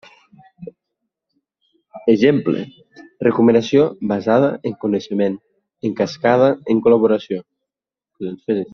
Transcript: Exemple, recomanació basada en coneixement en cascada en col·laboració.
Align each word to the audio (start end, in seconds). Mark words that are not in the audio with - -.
Exemple, 2.13 2.63
recomanació 3.27 3.85
basada 4.15 4.51
en 4.71 4.77
coneixement 4.87 5.39
en 5.91 5.97
cascada 6.03 6.53
en 6.75 6.85
col·laboració. 6.89 7.43